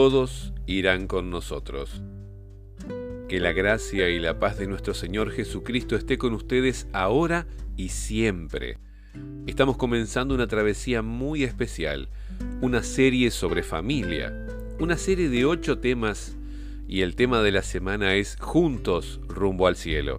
[0.00, 2.00] todos irán con nosotros.
[3.28, 7.90] Que la gracia y la paz de nuestro Señor Jesucristo esté con ustedes ahora y
[7.90, 8.78] siempre.
[9.46, 12.08] Estamos comenzando una travesía muy especial,
[12.62, 14.46] una serie sobre familia,
[14.78, 16.34] una serie de ocho temas
[16.88, 20.16] y el tema de la semana es Juntos rumbo al cielo.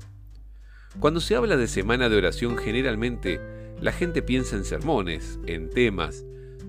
[1.00, 3.42] Cuando se habla de semana de oración generalmente
[3.82, 6.24] la gente piensa en sermones, en temas,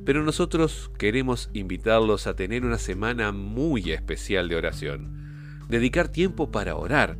[0.04, 6.76] pero nosotros queremos invitarlos a tener una semana muy especial de oración, dedicar tiempo para
[6.76, 7.18] orar.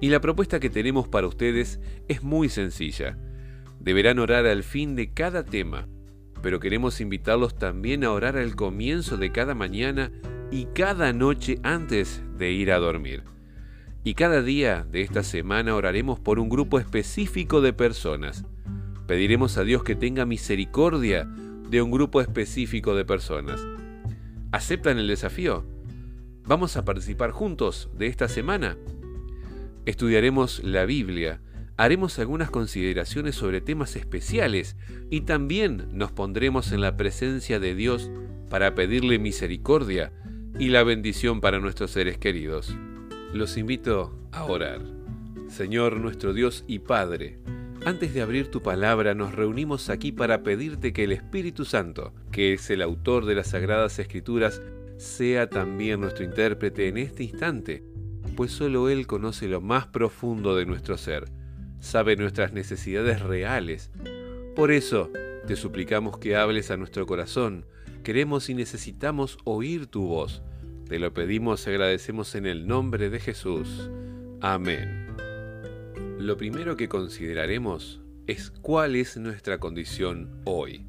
[0.00, 3.18] Y la propuesta que tenemos para ustedes es muy sencilla.
[3.80, 5.88] Deberán orar al fin de cada tema,
[6.42, 10.12] pero queremos invitarlos también a orar al comienzo de cada mañana
[10.50, 13.24] y cada noche antes de ir a dormir.
[14.04, 18.44] Y cada día de esta semana oraremos por un grupo específico de personas.
[19.08, 21.28] Pediremos a Dios que tenga misericordia
[21.70, 23.60] de un grupo específico de personas.
[24.52, 25.64] ¿Aceptan el desafío?
[26.44, 28.76] ¿Vamos a participar juntos de esta semana?
[29.84, 31.40] Estudiaremos la Biblia,
[31.76, 34.76] haremos algunas consideraciones sobre temas especiales
[35.10, 38.10] y también nos pondremos en la presencia de Dios
[38.48, 40.12] para pedirle misericordia
[40.58, 42.74] y la bendición para nuestros seres queridos.
[43.32, 44.80] Los invito a orar.
[45.48, 47.38] Señor nuestro Dios y Padre,
[47.86, 52.52] antes de abrir tu palabra, nos reunimos aquí para pedirte que el Espíritu Santo, que
[52.52, 54.60] es el autor de las Sagradas Escrituras,
[54.96, 57.84] sea también nuestro intérprete en este instante,
[58.34, 61.26] pues solo Él conoce lo más profundo de nuestro ser,
[61.78, 63.92] sabe nuestras necesidades reales.
[64.56, 65.12] Por eso,
[65.46, 67.66] te suplicamos que hables a nuestro corazón,
[68.02, 70.42] queremos y necesitamos oír tu voz.
[70.88, 73.88] Te lo pedimos y agradecemos en el nombre de Jesús.
[74.40, 75.05] Amén.
[76.18, 80.86] Lo primero que consideraremos es cuál es nuestra condición hoy.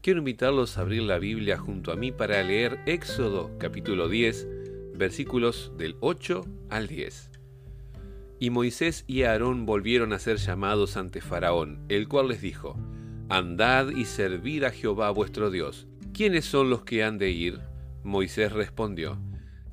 [0.00, 4.48] Quiero invitarlos a abrir la Biblia junto a mí para leer Éxodo capítulo 10,
[4.94, 7.30] versículos del 8 al 10.
[8.40, 12.74] Y Moisés y Aarón volvieron a ser llamados ante Faraón, el cual les dijo,
[13.28, 15.86] Andad y servid a Jehová vuestro Dios.
[16.14, 17.60] ¿Quiénes son los que han de ir?
[18.02, 19.18] Moisés respondió,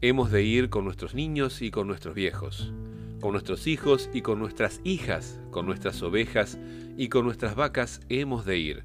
[0.02, 2.74] Hemos de ir con nuestros niños y con nuestros viejos
[3.22, 6.58] con nuestros hijos y con nuestras hijas, con nuestras ovejas
[6.98, 8.84] y con nuestras vacas hemos de ir,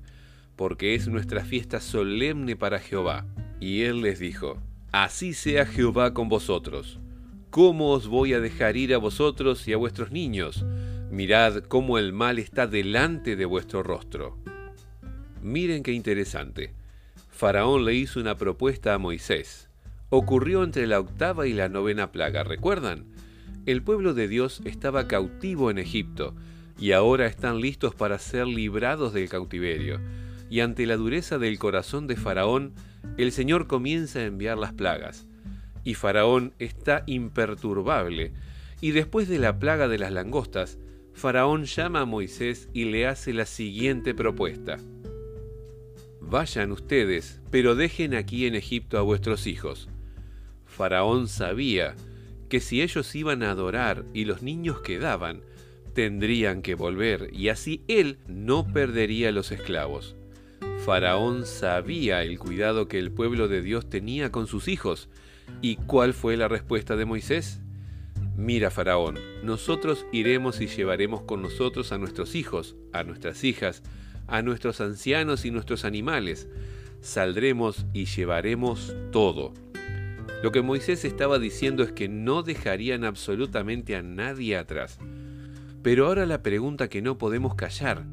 [0.54, 3.26] porque es nuestra fiesta solemne para Jehová.
[3.58, 4.58] Y él les dijo,
[4.92, 7.00] Así sea Jehová con vosotros.
[7.50, 10.64] ¿Cómo os voy a dejar ir a vosotros y a vuestros niños?
[11.10, 14.36] Mirad cómo el mal está delante de vuestro rostro.
[15.42, 16.74] Miren qué interesante.
[17.30, 19.70] Faraón le hizo una propuesta a Moisés.
[20.10, 23.16] Ocurrió entre la octava y la novena plaga, ¿recuerdan?
[23.66, 26.37] El pueblo de Dios estaba cautivo en Egipto
[26.78, 30.00] y ahora están listos para ser librados del cautiverio.
[30.49, 32.75] Y ante la dureza del corazón de Faraón,
[33.16, 35.27] el Señor comienza a enviar las plagas.
[35.82, 38.32] Y Faraón está imperturbable.
[38.81, 40.78] Y después de la plaga de las langostas,
[41.12, 44.78] Faraón llama a Moisés y le hace la siguiente propuesta.
[46.21, 49.88] Vayan ustedes, pero dejen aquí en Egipto a vuestros hijos.
[50.66, 51.97] Faraón sabía
[52.48, 55.42] que si ellos iban a adorar y los niños quedaban,
[55.94, 60.16] tendrían que volver y así él no perdería los esclavos.
[60.84, 65.08] Faraón sabía el cuidado que el pueblo de Dios tenía con sus hijos.
[65.62, 67.60] ¿Y cuál fue la respuesta de Moisés?
[68.36, 73.82] Mira, Faraón, nosotros iremos y llevaremos con nosotros a nuestros hijos, a nuestras hijas,
[74.26, 76.48] a nuestros ancianos y nuestros animales.
[77.00, 79.54] Saldremos y llevaremos todo.
[80.46, 85.00] Lo que Moisés estaba diciendo es que no dejarían absolutamente a nadie atrás.
[85.82, 88.04] Pero ahora la pregunta que no podemos callar.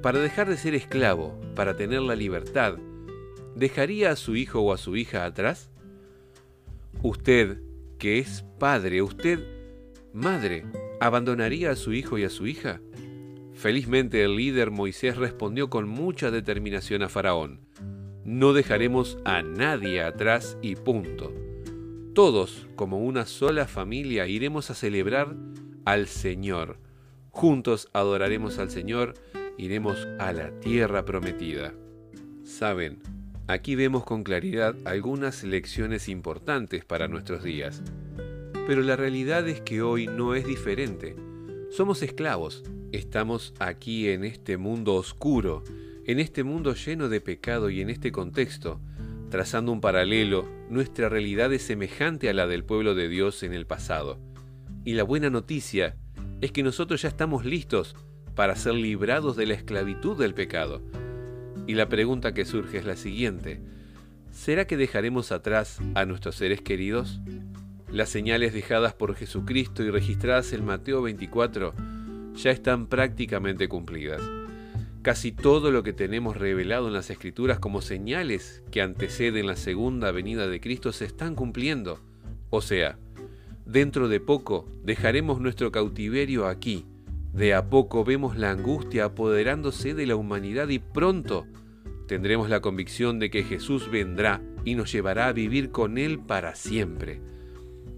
[0.00, 2.76] Para dejar de ser esclavo, para tener la libertad,
[3.56, 5.68] ¿dejaría a su hijo o a su hija atrás?
[7.02, 7.58] Usted,
[7.98, 9.40] que es padre, usted,
[10.12, 10.66] madre,
[11.00, 12.80] ¿abandonaría a su hijo y a su hija?
[13.54, 17.58] Felizmente el líder Moisés respondió con mucha determinación a Faraón.
[18.24, 21.45] No dejaremos a nadie atrás y punto.
[22.16, 25.36] Todos, como una sola familia, iremos a celebrar
[25.84, 26.78] al Señor.
[27.28, 29.12] Juntos adoraremos al Señor,
[29.58, 31.74] iremos a la tierra prometida.
[32.42, 33.02] Saben,
[33.48, 37.82] aquí vemos con claridad algunas lecciones importantes para nuestros días.
[38.66, 41.14] Pero la realidad es que hoy no es diferente.
[41.70, 45.64] Somos esclavos, estamos aquí en este mundo oscuro,
[46.06, 48.80] en este mundo lleno de pecado y en este contexto,
[49.36, 53.66] Trazando un paralelo, nuestra realidad es semejante a la del pueblo de Dios en el
[53.66, 54.18] pasado.
[54.82, 55.94] Y la buena noticia
[56.40, 57.96] es que nosotros ya estamos listos
[58.34, 60.80] para ser librados de la esclavitud del pecado.
[61.66, 63.60] Y la pregunta que surge es la siguiente.
[64.32, 67.20] ¿Será que dejaremos atrás a nuestros seres queridos?
[67.92, 71.74] Las señales dejadas por Jesucristo y registradas en Mateo 24
[72.36, 74.22] ya están prácticamente cumplidas.
[75.06, 80.10] Casi todo lo que tenemos revelado en las Escrituras como señales que anteceden la segunda
[80.10, 82.00] venida de Cristo se están cumpliendo.
[82.50, 82.98] O sea,
[83.64, 86.86] dentro de poco dejaremos nuestro cautiverio aquí.
[87.32, 91.46] De a poco vemos la angustia apoderándose de la humanidad y pronto
[92.08, 96.56] tendremos la convicción de que Jesús vendrá y nos llevará a vivir con Él para
[96.56, 97.20] siempre.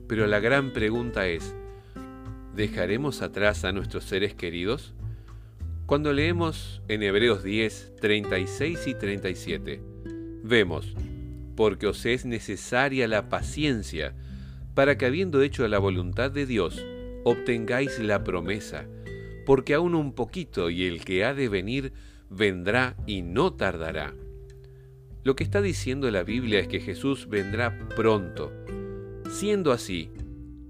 [0.08, 1.54] Pero la gran pregunta es,
[2.54, 4.92] ¿dejaremos atrás a nuestros seres queridos?
[5.88, 9.80] Cuando leemos en Hebreos 10, 36 y 37,
[10.42, 10.94] vemos,
[11.56, 14.14] porque os es necesaria la paciencia,
[14.74, 16.84] para que habiendo hecho la voluntad de Dios,
[17.24, 18.86] obtengáis la promesa,
[19.46, 21.94] porque aún un poquito y el que ha de venir
[22.28, 24.12] vendrá y no tardará.
[25.24, 28.52] Lo que está diciendo la Biblia es que Jesús vendrá pronto.
[29.30, 30.10] Siendo así,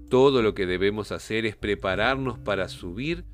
[0.07, 3.25] todo lo que debemos hacer es prepararnos para subir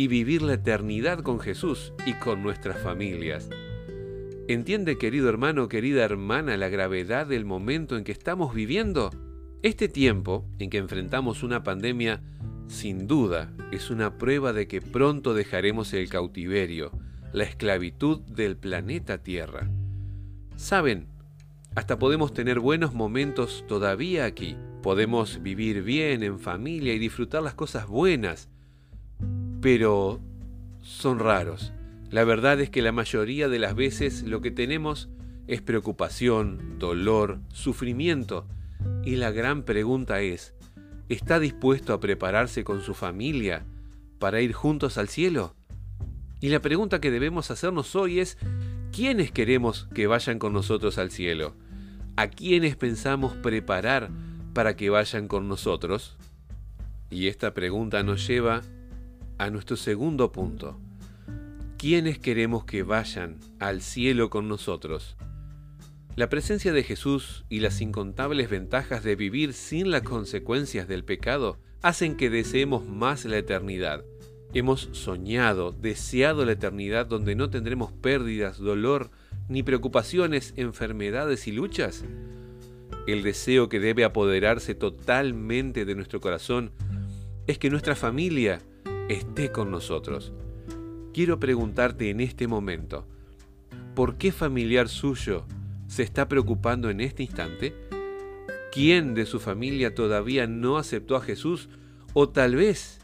[0.00, 3.50] y vivir la eternidad con Jesús y con nuestras familias.
[4.48, 9.10] ¿Entiende, querido hermano, querida hermana, la gravedad del momento en que estamos viviendo?
[9.62, 12.22] Este tiempo en que enfrentamos una pandemia,
[12.66, 16.92] sin duda, es una prueba de que pronto dejaremos el cautiverio,
[17.34, 19.68] la esclavitud del planeta Tierra.
[20.56, 21.08] Saben,
[21.74, 24.56] hasta podemos tener buenos momentos todavía aquí.
[24.82, 28.48] Podemos vivir bien en familia y disfrutar las cosas buenas.
[29.60, 30.20] Pero
[30.82, 31.72] son raros.
[32.10, 35.08] La verdad es que la mayoría de las veces lo que tenemos
[35.46, 38.46] es preocupación, dolor, sufrimiento.
[39.04, 40.54] Y la gran pregunta es,
[41.08, 43.64] ¿está dispuesto a prepararse con su familia
[44.18, 45.54] para ir juntos al cielo?
[46.40, 48.38] Y la pregunta que debemos hacernos hoy es,
[48.92, 51.54] ¿quiénes queremos que vayan con nosotros al cielo?
[52.16, 54.10] ¿A quiénes pensamos preparar
[54.54, 56.16] para que vayan con nosotros?
[57.10, 58.62] Y esta pregunta nos lleva
[59.40, 60.78] a nuestro segundo punto.
[61.78, 65.16] ¿Quiénes queremos que vayan al cielo con nosotros?
[66.14, 71.56] La presencia de Jesús y las incontables ventajas de vivir sin las consecuencias del pecado
[71.80, 74.04] hacen que deseemos más la eternidad.
[74.52, 79.10] Hemos soñado, deseado la eternidad donde no tendremos pérdidas, dolor,
[79.48, 82.04] ni preocupaciones, enfermedades y luchas.
[83.06, 86.72] El deseo que debe apoderarse totalmente de nuestro corazón
[87.46, 88.60] es que nuestra familia
[89.10, 90.32] esté con nosotros.
[91.12, 93.08] Quiero preguntarte en este momento,
[93.96, 95.46] ¿por qué familiar suyo
[95.88, 97.74] se está preocupando en este instante?
[98.70, 101.68] ¿Quién de su familia todavía no aceptó a Jesús?
[102.14, 103.00] O tal vez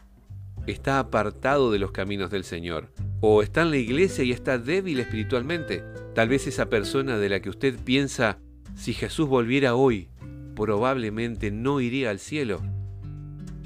[0.65, 2.87] está apartado de los caminos del Señor,
[3.19, 5.83] o está en la iglesia y está débil espiritualmente.
[6.15, 8.39] Tal vez esa persona de la que usted piensa,
[8.75, 10.07] si Jesús volviera hoy,
[10.55, 12.61] probablemente no iría al cielo.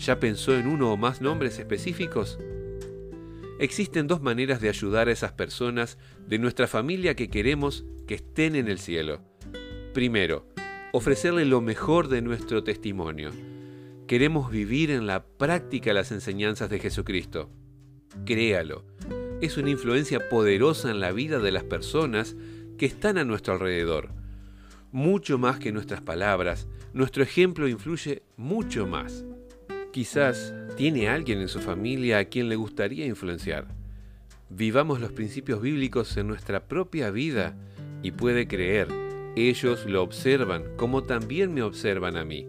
[0.02, 2.40] ¿Ya pensó en uno o más nombres específicos?
[3.60, 8.56] Existen dos maneras de ayudar a esas personas de nuestra familia que queremos que estén
[8.56, 9.22] en el cielo.
[9.94, 10.48] Primero,
[10.92, 13.32] ofrecerle lo mejor de nuestro testimonio
[14.12, 17.50] Queremos vivir en la práctica las enseñanzas de Jesucristo.
[18.26, 18.84] Créalo,
[19.40, 22.36] es una influencia poderosa en la vida de las personas
[22.78, 24.10] que están a nuestro alrededor.
[24.92, 29.24] Mucho más que nuestras palabras, nuestro ejemplo influye mucho más.
[29.92, 33.68] Quizás tiene alguien en su familia a quien le gustaría influenciar.
[34.50, 37.58] Vivamos los principios bíblicos en nuestra propia vida
[38.02, 38.88] y puede creer,
[39.36, 42.48] ellos lo observan como también me observan a mí.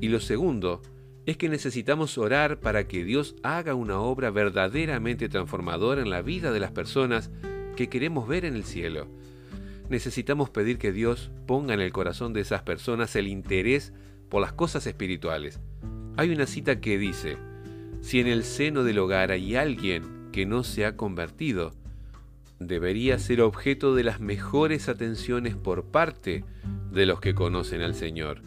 [0.00, 0.82] Y lo segundo
[1.24, 6.52] es que necesitamos orar para que Dios haga una obra verdaderamente transformadora en la vida
[6.52, 7.30] de las personas
[7.76, 9.06] que queremos ver en el cielo.
[9.88, 13.94] Necesitamos pedir que Dios ponga en el corazón de esas personas el interés
[14.28, 15.60] por las cosas espirituales.
[16.16, 17.38] Hay una cita que dice,
[18.00, 21.72] si en el seno del hogar hay alguien que no se ha convertido,
[22.60, 26.44] debería ser objeto de las mejores atenciones por parte
[26.92, 28.42] de los que conocen al Señor.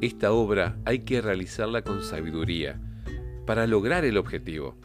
[0.00, 2.80] Esta obra hay que realizarla con sabiduría
[3.46, 4.76] para lograr el objetivo.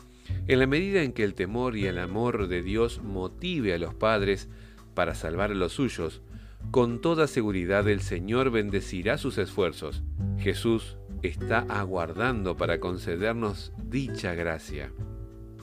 [0.47, 3.93] En la medida en que el temor y el amor de Dios motive a los
[3.93, 4.49] padres
[4.95, 6.23] para salvar a los suyos,
[6.71, 10.01] con toda seguridad el Señor bendecirá sus esfuerzos.
[10.39, 14.91] Jesús está aguardando para concedernos dicha gracia.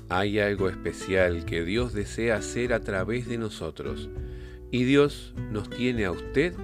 [0.08, 4.08] Hay algo especial que Dios desea hacer a través de nosotros,
[4.70, 6.54] y Dios nos tiene a usted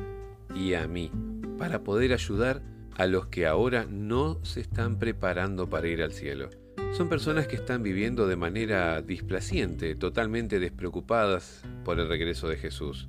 [0.55, 1.11] y a mí
[1.59, 2.63] para poder ayudar
[2.97, 6.51] a los que ahora no se están preparando para ir al cielo.
[6.93, 13.09] Son personas que están viviendo de manera displaciente, totalmente despreocupadas por el regreso de Jesús.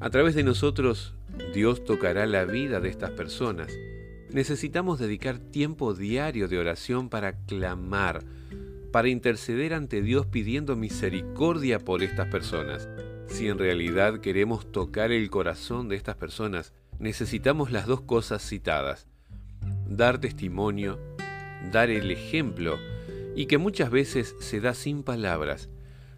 [0.00, 1.14] A través de nosotros,
[1.54, 3.72] Dios tocará la vida de estas personas.
[4.32, 8.22] Necesitamos dedicar tiempo diario de oración para clamar,
[8.92, 12.88] para interceder ante Dios pidiendo misericordia por estas personas.
[13.26, 19.08] Si en realidad queremos tocar el corazón de estas personas, necesitamos las dos cosas citadas.
[19.88, 21.00] Dar testimonio,
[21.72, 22.78] dar el ejemplo,
[23.34, 25.70] y que muchas veces se da sin palabras,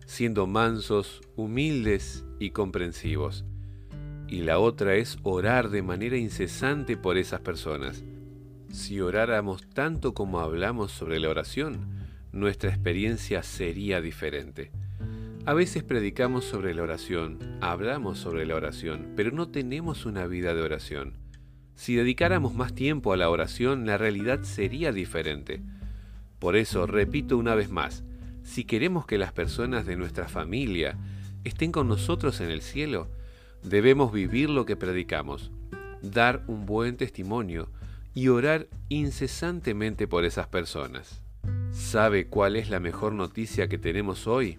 [0.04, 3.47] siendo mansos, humildes y comprensivos.
[4.32, 8.02] Y la otra es orar de manera incesante por esas personas.
[8.70, 14.70] Si oráramos tanto como hablamos sobre la oración, nuestra experiencia sería diferente.
[15.44, 20.54] A veces predicamos sobre la oración, hablamos sobre la oración, pero no tenemos una vida
[20.54, 21.12] de oración.
[21.74, 25.60] Si dedicáramos más tiempo a la oración, la realidad sería diferente.
[26.38, 28.02] Por eso, repito una vez más,
[28.44, 30.96] si queremos que las personas de nuestra familia
[31.44, 33.10] estén con nosotros en el cielo,
[33.62, 35.50] debemos vivir lo que predicamos,
[36.02, 37.69] dar un buen testimonio
[38.14, 41.23] y orar incesantemente por esas personas.
[41.73, 44.59] ¿Sabe cuál es la mejor noticia que tenemos hoy?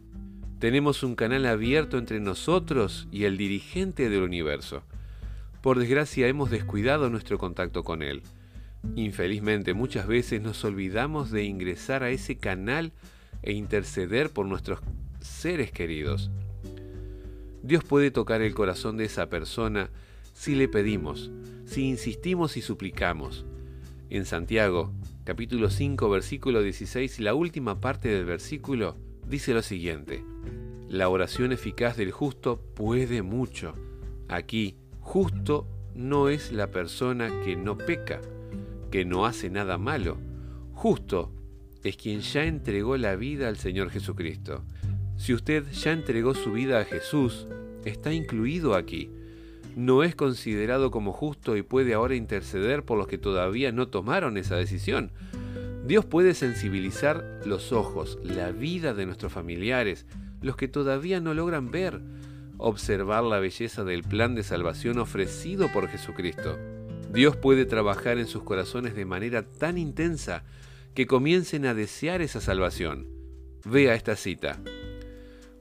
[0.59, 4.83] Tenemos un canal abierto entre nosotros y el dirigente del universo.
[5.61, 8.23] Por desgracia hemos descuidado nuestro contacto con él.
[8.95, 12.91] Infelizmente muchas veces nos olvidamos de ingresar a ese canal
[13.41, 14.79] e interceder por nuestros
[15.19, 16.31] seres queridos.
[17.63, 19.89] Dios puede tocar el corazón de esa persona
[20.33, 21.31] si le pedimos,
[21.65, 23.45] si insistimos y suplicamos.
[24.09, 24.91] En Santiago,
[25.23, 28.97] capítulo 5, versículo 16, la última parte del versículo
[29.29, 30.25] dice lo siguiente.
[30.89, 33.75] La oración eficaz del justo puede mucho.
[34.27, 35.65] Aquí, justo
[35.95, 38.19] no es la persona que no peca,
[38.91, 40.17] que no hace nada malo.
[40.73, 41.31] Justo
[41.81, 44.65] es quien ya entregó la vida al Señor Jesucristo.
[45.23, 47.47] Si usted ya entregó su vida a Jesús,
[47.85, 49.09] está incluido aquí.
[49.73, 54.35] No es considerado como justo y puede ahora interceder por los que todavía no tomaron
[54.35, 55.13] esa decisión.
[55.87, 60.05] Dios puede sensibilizar los ojos, la vida de nuestros familiares,
[60.41, 62.01] los que todavía no logran ver,
[62.57, 66.59] observar la belleza del plan de salvación ofrecido por Jesucristo.
[67.13, 70.43] Dios puede trabajar en sus corazones de manera tan intensa
[70.93, 73.07] que comiencen a desear esa salvación.
[73.63, 74.59] Vea esta cita.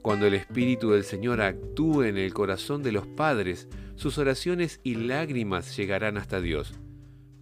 [0.03, 4.95] Cuando el Espíritu del Señor actúe en el corazón de los padres, sus oraciones y
[4.95, 6.73] lágrimas llegarán hasta Dios.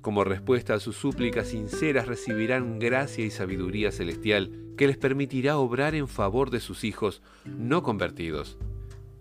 [0.01, 5.95] Como respuesta a sus súplicas sinceras recibirán gracia y sabiduría celestial que les permitirá obrar
[5.95, 8.59] en favor de sus hijos no convertidos.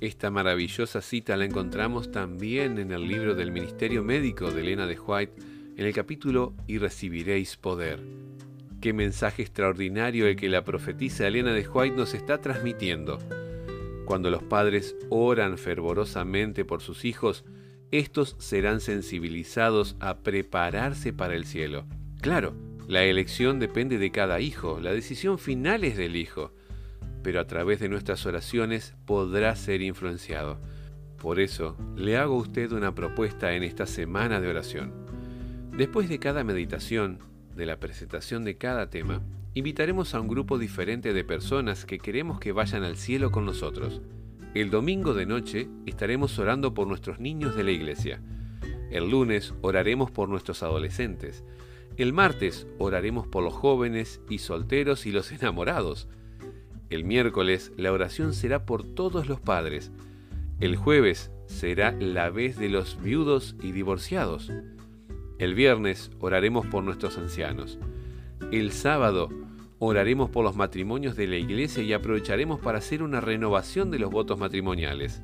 [0.02, 5.00] Esta maravillosa cita la encontramos también en el libro del Ministerio Médico de Elena de
[5.00, 5.32] White,
[5.78, 8.00] en el capítulo Y recibiréis poder.
[8.80, 13.18] Qué mensaje extraordinario el que la profetisa Elena de White nos está transmitiendo.
[14.06, 17.44] Cuando los padres oran fervorosamente por sus hijos,
[17.90, 21.84] estos serán sensibilizados a prepararse para el cielo.
[22.22, 22.54] Claro,
[22.88, 26.54] la elección depende de cada hijo, la decisión final es del hijo,
[27.22, 30.58] pero a través de nuestras oraciones podrá ser influenciado.
[31.18, 34.92] Por eso, le hago a usted una propuesta en esta semana de oración.
[35.76, 37.29] Después de cada meditación,
[37.60, 39.20] de la presentación de cada tema,
[39.52, 44.00] invitaremos a un grupo diferente de personas que queremos que vayan al cielo con nosotros.
[44.54, 48.22] El domingo de noche estaremos orando por nuestros niños de la iglesia.
[48.90, 51.44] El lunes oraremos por nuestros adolescentes.
[51.98, 56.08] El martes oraremos por los jóvenes y solteros y los enamorados.
[56.88, 59.92] El miércoles la oración será por todos los padres.
[60.60, 64.50] El jueves será la vez de los viudos y divorciados.
[65.40, 67.78] El viernes oraremos por nuestros ancianos.
[68.52, 69.30] El sábado
[69.78, 74.10] oraremos por los matrimonios de la iglesia y aprovecharemos para hacer una renovación de los
[74.10, 75.22] votos matrimoniales.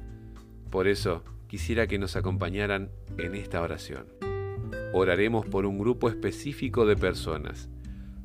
[0.70, 4.06] Por eso, quisiera que nos acompañaran en esta oración.
[4.94, 7.68] Oraremos por un grupo específico de personas.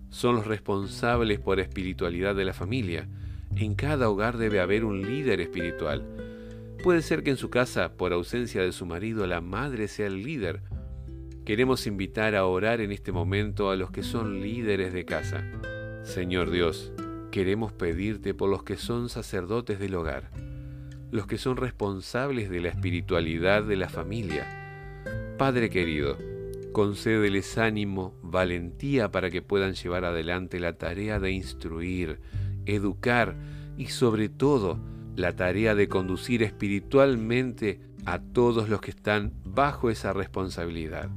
[0.09, 3.09] Son los responsables por espiritualidad de la familia.
[3.57, 6.05] En cada hogar debe haber un líder espiritual.
[6.85, 10.23] Puede ser que en su casa, por ausencia de su marido, la madre sea el
[10.23, 10.61] líder.
[11.45, 15.43] Queremos invitar a orar en este momento a los que son líderes de casa.
[16.03, 16.93] Señor Dios,
[17.31, 20.29] queremos pedirte por los que son sacerdotes del hogar,
[21.09, 24.45] los que son responsables de la espiritualidad de la familia.
[25.39, 26.15] Padre querido,
[26.73, 32.19] concédeles ánimo, valentía para que puedan llevar adelante la tarea de instruir,
[32.67, 33.35] educar
[33.77, 34.79] y sobre todo
[35.15, 41.09] la tarea de conducir espiritualmente a todos los que están bajo esa responsabilidad.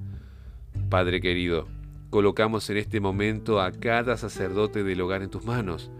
[0.94, 1.66] Padre querido,
[2.08, 5.90] Colocamos en este momento a cada sacerdote del hogar en tus manos.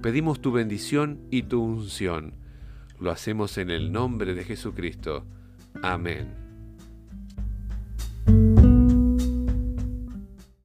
[0.00, 2.34] Pedimos tu bendición y tu unción.
[3.00, 5.26] Lo hacemos en el nombre de Jesucristo.
[5.82, 6.47] Amén.